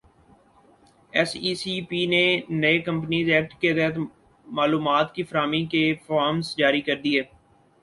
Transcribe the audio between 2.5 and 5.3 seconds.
نئے companies act کے تحت معلومات کی